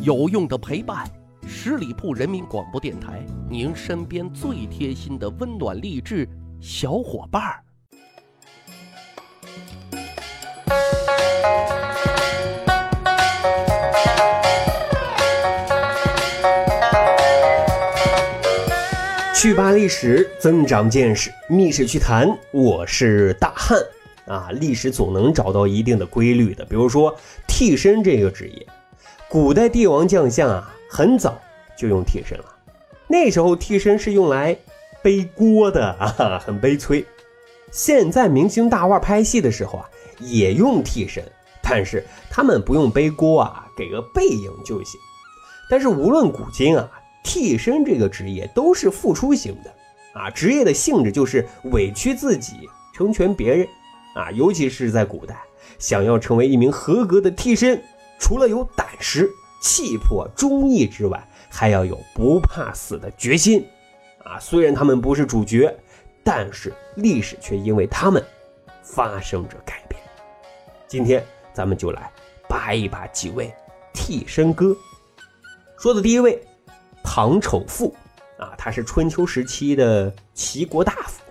[0.00, 1.04] 有用的陪伴，
[1.44, 6.26] 十里铺人民广播电台，您身边最贴心的温暖励志
[6.60, 7.64] 小伙伴儿。
[19.34, 23.76] 去扒历史，增长见识，密室趣谈，我是大汉
[24.26, 24.48] 啊。
[24.52, 27.16] 历史总能找到一定的规律的，比如说
[27.48, 28.66] 替身这个职业，
[29.30, 31.40] 古代帝王将相啊，很早
[31.76, 32.44] 就用替身了。
[33.06, 34.56] 那时候替身是用来
[35.02, 37.04] 背锅的啊，很悲催。
[37.70, 41.22] 现在明星大腕拍戏的时候啊，也用替身，
[41.62, 45.00] 但是他们不用背锅啊，给个背影就行。
[45.70, 46.90] 但是无论古今啊。
[47.24, 49.70] 替身这个职业都是付出型的，
[50.14, 52.54] 啊，职业的性质就是委屈自己
[52.94, 53.68] 成全别人，
[54.14, 55.36] 啊，尤其是在古代，
[55.78, 57.82] 想要成为一名合格的替身，
[58.18, 63.66] 除了有胆识、气魄、忠义之外，还要有不怕死的决心，
[64.24, 65.74] 啊，虽然他们不是主角，
[66.22, 68.24] 但是历史却因为他们
[68.82, 70.00] 发生着改变。
[70.86, 72.10] 今天咱们就来
[72.48, 73.52] 扒一扒几位
[73.92, 74.76] 替身哥，
[75.78, 76.42] 说的第一位。
[77.10, 77.94] 唐丑富，
[78.36, 81.22] 啊，他是春秋时期的齐国大夫。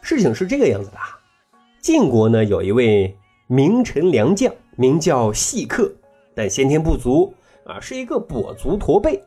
[0.00, 1.18] 事情是这个样子的啊，
[1.80, 3.16] 晋国呢有一位
[3.48, 5.90] 名臣良将，名叫细客，
[6.38, 9.20] 但先天不足啊，是一个跛足驼背，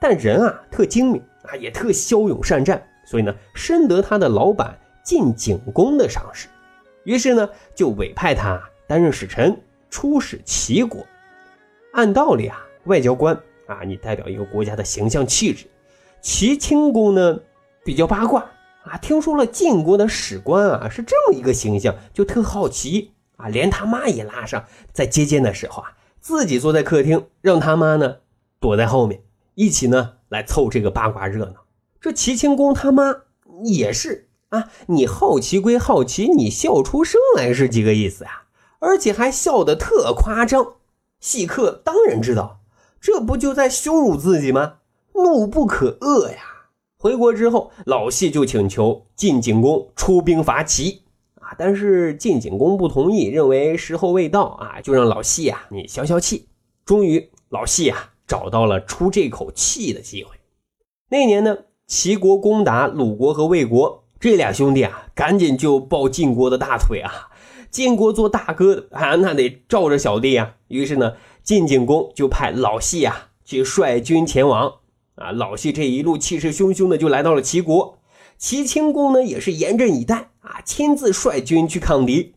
[0.00, 4.74] 但人啊特精明啊，也特骁勇善战，所以呢深得他的老板
[5.04, 6.48] 晋景公的赏识，
[7.04, 9.54] 于是呢就委派他担任使臣，
[9.90, 11.06] 出使齐国。
[11.92, 13.38] 按道理啊，外交官。
[13.66, 15.66] 啊，你代表一个国家的形象气质。
[16.22, 17.38] 齐清公呢
[17.84, 18.50] 比较八卦
[18.84, 28.16] 啊，听说了晋国的史官啊是这么一个形象，就特好奇啊，连他妈也拉上，在接见的时候啊，自己坐在客厅，让他妈呢
[28.60, 29.22] 躲在后面，
[29.54, 31.64] 一起呢来凑这个八卦热闹。
[32.00, 33.22] 这齐清公他妈
[33.64, 38.44] 也是啊，你好奇归好奇，你笑出声来是几个意思啊？
[38.78, 40.74] 而且还笑得特夸张。
[41.20, 42.60] 细客当然知道。
[43.00, 44.74] 这不就在羞辱自己吗？
[45.14, 46.36] 怒不可遏呀！
[46.98, 51.04] 回国之后，老谢就请求晋景公出兵伐齐
[51.58, 56.48] 但是晋景公不同意，认为时候未到啊，就让老谢啊你消消气。
[56.84, 60.30] 终于，老谢啊找到了出这口气的机会。
[61.08, 67.30] 那年呢，齐国攻打鲁国和魏国，这俩兄弟啊赶紧就抱晋国的大腿啊，
[67.70, 71.14] 晋国做大哥的啊那得罩着小弟啊，于是呢。
[71.42, 74.74] 晋景公就派老细啊去率军前往
[75.14, 77.98] 啊，老细这一路气势汹汹的就来到了齐国，
[78.40, 82.34] 齐清公呢也是严阵以待啊，亲自率军去抗敌。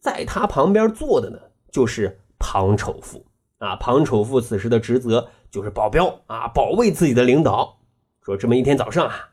[0.00, 1.38] 在他旁边坐的呢
[1.70, 3.26] 就是庞丑富
[3.58, 7.80] 啊，庞丑富此时的职责就是保镖啊，保卫自己的领导。
[8.22, 9.28] 说这么一天早上啊，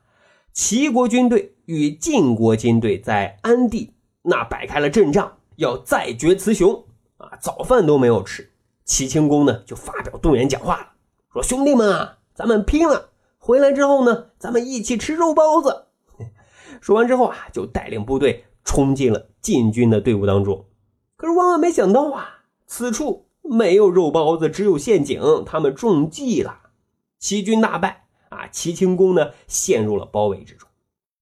[0.52, 3.94] 齐国军队与晋国军队在安地
[4.24, 6.84] 那摆开了阵仗，要再决雌雄
[7.16, 8.52] 啊，早饭都没有吃。
[8.84, 10.88] 齐清公呢，就发表动员讲话了，
[11.32, 13.12] 说：“兄弟们啊，咱们拼了！
[13.38, 15.86] 回来之后呢，咱们一起吃肉包子。”
[16.82, 20.66] 说完之后啊，就带领部队冲进了晋军的队伍当中。
[21.16, 26.60] 可是万万没想到啊，此处没有肉包子，只有陷阱，他们中计了。
[27.20, 30.70] 齐军大败啊，齐清公呢陷入了包围之中。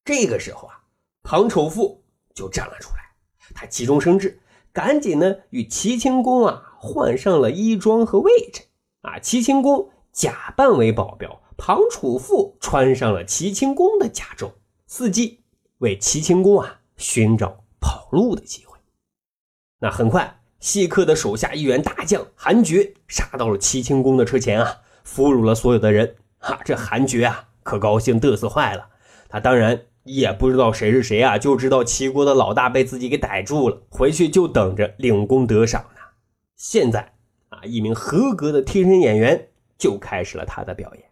[0.06, 0.84] 这个时候啊，
[1.24, 2.04] 庞丑富
[2.34, 3.00] 就站了出来，
[3.56, 4.40] 他急中生智，
[4.72, 6.64] 赶紧呢与齐清公啊。
[6.80, 8.62] 换上了衣装和位置，
[9.02, 14.52] 啊，齐清公假扮为保镖，庞楚富穿上了齐清公的甲胄，
[14.88, 15.42] 伺机
[15.80, 18.78] 为齐清公啊寻找跑路的机会。
[19.80, 26.16] 那很快，细客的手下一员大将韩厥杀到了齐清公的车前啊，俘虏了所有的人。
[26.40, 28.90] 哈，这韩厥啊可高兴嘚瑟坏了，
[29.30, 36.02] 他当然也不知道谁是谁啊，就知道齐国的老大被自己给逮住了，回去就等着领功得赏呢。
[36.56, 37.14] 现在
[37.50, 41.04] 啊，一名合格的替身演员就开始了他的表演。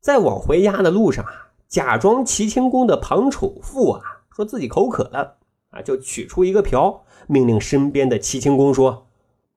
[0.00, 4.02] 在往回家的路上啊，假装齐清公的庞丑妇啊，
[4.34, 5.38] 说自己口渴了
[5.70, 9.08] 啊，就取出一个瓢，命令身边的齐清公说：“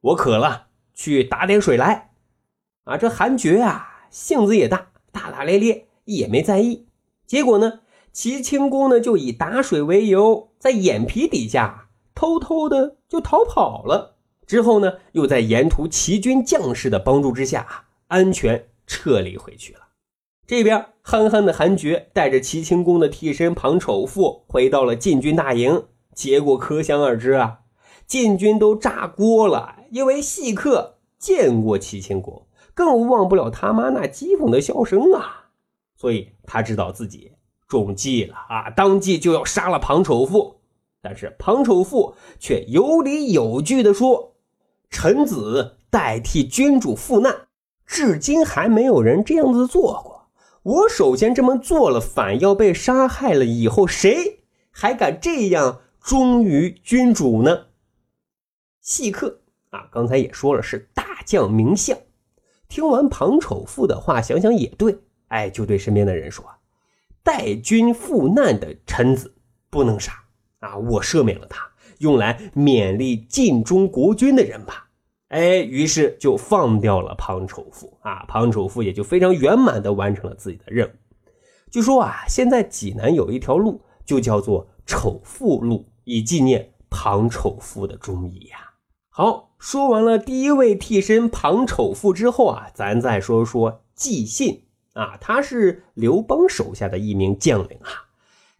[0.01, 2.11] 我渴了，去打点水来。”
[2.85, 6.87] 啊，这韩厥啊，性子也大，大大咧咧，也没在意。
[7.27, 7.81] 结果呢，
[8.11, 14.17] 齐清公呢就以打水为由，在眼皮底下偷偷的就逃跑了。
[14.47, 19.81] 之后呢，又在沿途齐军将士的帮助之下，安全撤离回去了。
[20.49, 25.85] 这边憨憨的韩厥带着齐清公的替身庞丑富回到了禁军大营，
[26.15, 27.59] 结果可想而知啊，
[28.07, 35.51] 禁军都炸锅了，因为细客见过齐清公，更忘不了他妈那讥讽的笑声啊！
[35.95, 37.33] 所以他知道自己
[37.67, 40.55] 中计了啊，当即就要杀了庞丑富。
[40.99, 44.33] 但是庞丑富却有理有据的说
[44.89, 47.49] ：“臣子代替君主赴难，
[47.85, 50.18] 至今还没有人这样子做过。
[50.63, 54.41] 我首先这么做了，反要被杀害了，以后谁
[54.71, 57.67] 还敢这样忠于君主呢？”
[58.81, 61.97] 细客啊，刚才也说了，是大将名相。
[62.67, 66.45] 听完庞丑富的话，想想也对，哎，就对身边的人说
[67.23, 69.33] ：“代君赴难的臣子
[69.69, 70.13] 不能杀
[70.59, 70.77] 啊！
[70.77, 74.88] 我赦免了他，用来勉励尽忠国君的人吧。”
[75.29, 80.91] 哎，于是就放掉了庞丑富啊，庞丑富也就非常圆满的完成了自己的任务。
[81.71, 88.57] 据说啊，现在济南有一条路就叫做丑富路，以纪念庞丑富的忠义呀。
[89.09, 98.09] 好，说完了第一位替身庞丑富之后啊，咱再说说纪信啊，他是刘邦手下的一名将领啊。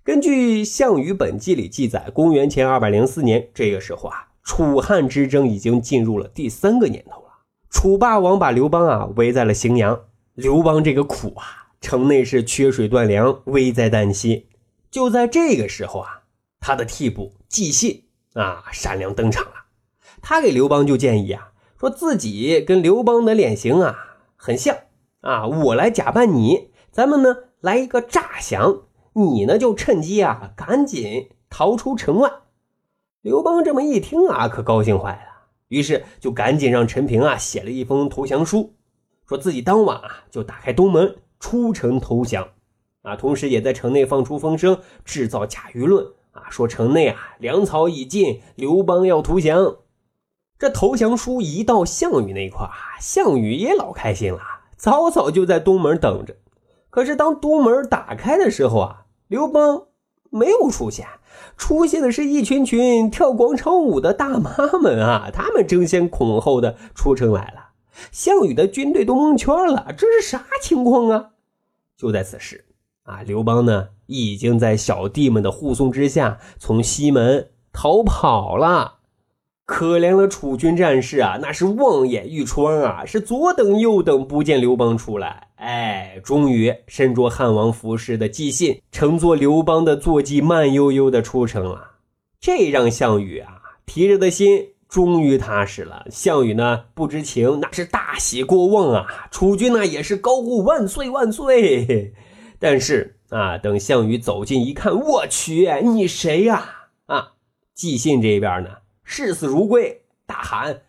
[0.03, 7.27] 根据《项羽本纪》里记载，公元前二百零四年，这个时候啊，楚汉之争已经进入了第三个年头了。
[7.69, 10.01] 楚霸王把刘邦啊围在了荥阳，
[10.33, 14.47] 刘邦这个苦啊，城内是缺水断粮，危在旦夕。
[14.89, 16.23] 就在这个时候啊，
[16.59, 19.53] 他的替补纪信啊闪亮登场了。
[20.19, 24.75] 他给刘邦就建议啊，说自己跟刘邦的脸型啊很像
[25.21, 28.81] 啊，我来假扮你，咱们呢来一个诈降，
[29.13, 32.31] 你呢就趁机啊赶紧逃出城外。
[33.21, 38.75] 刘邦这么一听啊，可高兴坏了，于是就赶紧让陈平啊写了一封投降书，
[39.27, 42.47] 说自己当晚啊就打开东门出城投降
[43.01, 49.75] 啊，同时也在城内放出风声，制造假舆论啊，说城内啊粮草已尽，刘邦要投降。
[50.57, 54.39] 这投降书一到项羽那块啊，项羽也老开心了，
[54.77, 56.37] 早早就在东门等着。
[56.89, 59.87] 可是当东门打开的时候啊，刘邦
[60.29, 61.05] 没有出现，
[61.59, 64.49] 出现的是一群群跳广场舞的大妈
[64.81, 67.71] 们啊，他们争先恐后的出城来了。
[68.13, 71.31] 项羽的军队都蒙圈了，这是啥情况啊？
[71.97, 72.63] 就在此时
[73.03, 78.98] 啊，刘邦呢已经在小弟们的护送之下从西门逃跑了。
[79.69, 85.49] 可怜了楚军战士啊，那是望眼欲穿啊，是左等右等不见刘邦出来。
[85.57, 91.91] 哎，终于身着汉王服饰的纪信乘坐刘邦的坐骑，慢悠悠的出城了。
[92.41, 96.07] 这让项羽啊提着的心终于踏实了。
[96.09, 99.05] 项羽呢不知情，那是大喜过望啊。
[99.29, 102.15] 楚军呢也是高呼万岁万岁。
[102.57, 106.87] 但是啊，等项羽走近一看，我去，你谁呀？
[107.05, 107.33] 啊，
[107.75, 108.69] 纪信这边呢？
[109.11, 110.83] 视死如归，大喊：“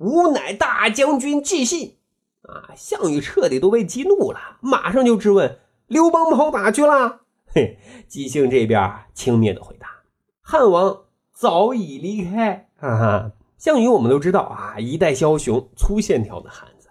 [0.00, 1.98] 吾乃大将军纪信！”
[2.40, 7.20] 啊，项羽彻底都被激怒了，马上就质问：“刘邦跑哪去了？”
[7.54, 7.78] 嘿，
[8.08, 9.88] 纪信这边轻蔑的回答
[10.40, 11.02] ：“汉王
[11.34, 16.88] 早已离开。”哈哈，项羽我们都知道啊，一代枭雄，粗线条的汉子。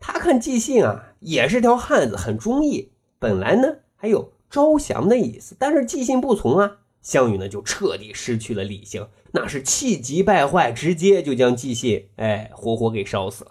[0.00, 2.90] 他看纪信啊，也是条汉子，很忠义，
[3.20, 6.78] 本来呢还有招降的意思，但是纪信不从啊。
[7.06, 13.50] 项羽呢，就彻底失去了理性，那是气急败坏，直接就将季信哎活活给烧死了。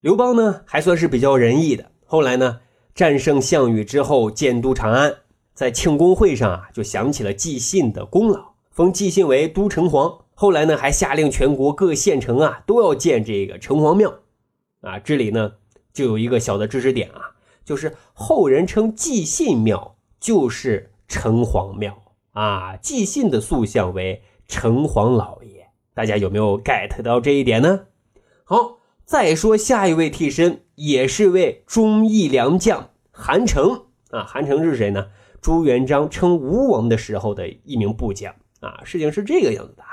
[0.00, 1.92] 刘邦呢，还算是比较仁义的。
[2.04, 2.58] 后来呢，
[2.92, 5.18] 战胜项羽之后，建都长安，
[5.54, 10.22] 在庆功会上啊，就想起了季信的功劳，封季信为都城隍。
[10.34, 14.12] 后来呢，还下令全国各县城啊都要建这个城隍庙。
[14.80, 15.52] 啊，这里呢
[15.92, 21.96] 就有一个小的知识点啊，就是后人称季信庙就是城隍庙。
[22.34, 27.86] 啊，寄信的塑像为城隍老爷，大家有没有 get 到这一点呢？
[28.44, 34.24] 好，再说下一位替身，也是位忠义良将韩城啊。
[34.24, 35.06] 韩城是谁呢？
[35.40, 38.82] 朱元璋称吴王的时候的一名部将啊。
[38.84, 39.84] 事情是这个样子的，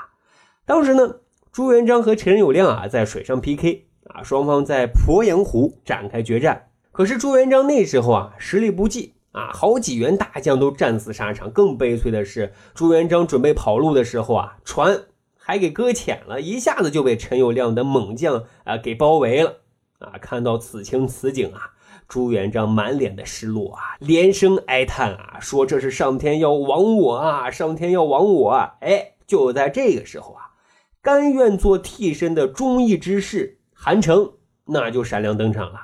[0.65, 1.17] 当时呢，
[1.51, 6.69] 朱元璋和陈友谅啊在水上 PK 啊，双方在鄱阳湖展开决战。
[6.91, 9.13] 可是朱元璋那时候啊，实力不济。
[9.31, 11.49] 啊，好几员大将都战死沙场。
[11.49, 15.05] 更悲催的是，朱元璋准备跑路的时候啊，船
[15.37, 19.57] 还给搁浅了，一下子就被陈友谅的猛将啊给包围了。
[19.99, 21.71] 啊，看到此情此景啊，
[22.07, 28.77] 朱元璋满脸的失落啊，连声哀叹啊，说这是上天要亡我啊，上天要亡我啊！
[28.81, 30.57] 哎，就在这个时候啊，
[31.01, 34.33] 甘愿做替身的忠义之士韩城
[34.65, 35.79] 那就闪亮登场了。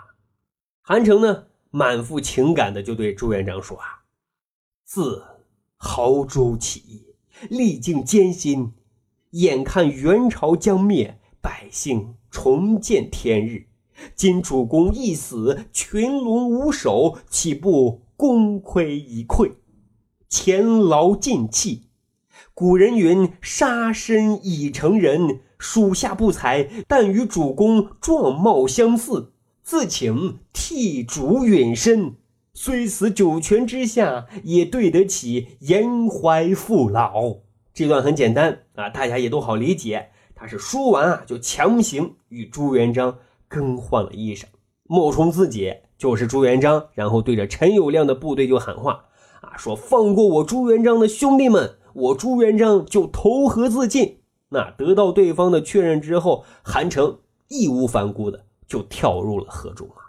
[0.81, 1.43] 韩城呢？
[1.77, 4.01] 满腹情感的就对朱元璋说：“啊，
[4.83, 5.23] 自
[5.77, 7.05] 濠州起义，
[7.51, 8.73] 历尽艰辛，
[9.29, 13.67] 眼看元朝将灭，百姓重见天日，
[14.15, 19.51] 今主公一死，群龙无首，岂不功亏一篑？
[20.27, 21.83] 前劳尽弃。
[22.55, 29.33] 古人云：“杀身已成仁，属下不才，但与主公状貌相似，
[29.67, 32.15] 自请替主允身。
[32.53, 37.39] 虽死九泉之下，也对得起延怀父老。”
[37.75, 40.07] 这段很简单啊，大家也都好理解。
[40.33, 43.17] 他是说完啊，就强行与朱元璋
[43.49, 44.45] 更换了衣裳，
[44.85, 49.03] 冒充自己就是朱元璋，然后对着陈友谅的部队就喊话
[49.41, 54.19] 啊，说：“放过我朱元璋的兄弟们！”我朱元璋就投河自尽。
[54.47, 57.19] 那得到对方的确认之后，韩城
[57.49, 60.03] 义无反顾的就跳入了河中啊！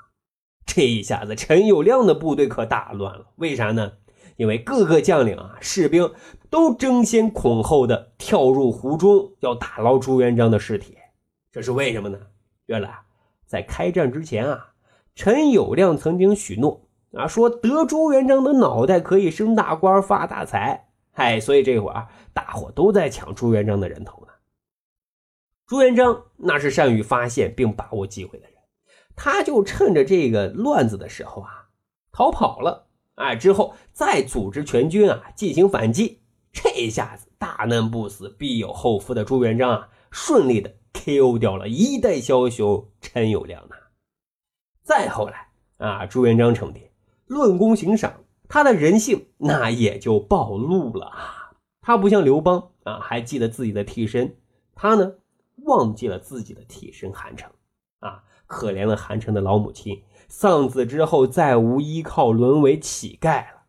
[0.66, 3.26] 这一下子，陈友谅的部队可大乱了。
[3.36, 3.92] 为啥呢？
[4.36, 6.12] 因为各个将领啊、士兵
[6.50, 10.96] 都争先恐后的跳入湖中，要打捞朱元璋的尸体。
[11.50, 12.18] 这是为什么呢？
[12.66, 12.98] 原来
[13.46, 14.72] 在开战之前啊，
[15.14, 20.88] 陈友谅曾经许诺啊，说得朱元璋的脑袋可以升大官、发大财。
[21.14, 24.27] 哎，所以这会儿大伙都在抢朱元璋的人头。
[25.68, 28.54] 朱元璋那是善于发现并把握机会的人，
[29.14, 31.68] 他就趁着这个乱子的时候啊，
[32.10, 32.88] 逃跑了。
[33.16, 36.22] 哎，之后再组织全军啊进行反击。
[36.52, 43.76] 这一下子大难不死必有后福的朱元璋啊，顺利的 KO 掉了一代枭雄陈友谅呢。
[44.82, 46.90] 再后来啊，朱元璋称帝，
[47.26, 48.24] 论功行赏。
[48.48, 51.52] 他的人性那也就暴露了啊！
[51.82, 54.38] 他不像刘邦啊，还记得自己的替身，
[54.74, 55.16] 他呢
[55.68, 57.48] 忘记了自己的替身韩城
[58.00, 58.24] 啊！
[58.46, 63.64] 可怜了韩城的老母亲，丧子之后再无依靠，沦为乞丐了。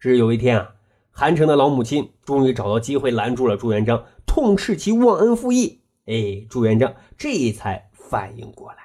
[0.00, 0.76] 只有一天啊，
[1.10, 5.82] 韩城的老母亲终于找到机会拦住了朱元璋，痛斥其忘恩负义。
[6.06, 8.78] 哎，朱元璋这才反应过来，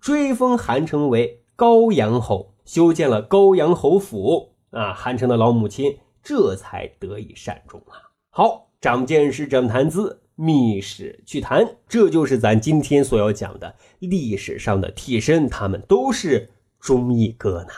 [0.00, 4.54] 追封韩城为高阳侯，修建了高阳侯府。
[4.70, 8.10] 啊，韩城的老母亲这才得以善终啊。
[8.30, 16.50] 好，长见识，长谈资，密史趣谈，这就是咱今天所要讲的历史上的替身，他们都是
[16.80, 17.68] 忠义哥呢。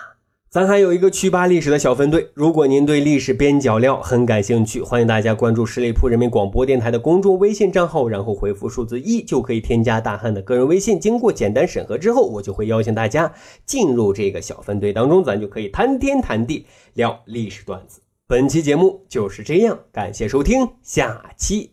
[0.48, 10.98] 咱还有一个趣吧历史的小分队，如果您对历史边角料很感兴趣，欢迎大家关注十里铺人民广播电台的公众微信账号，然后回复数字一就可以添加大汉的个人微信。
[10.98, 13.30] 经过简单审核之后，我就会邀请大家
[13.66, 18.00] 进入这个小分队当中，咱就可以谈天谈地聊历史段子。
[18.26, 21.72] 本期节目就是这样，感谢收听，下期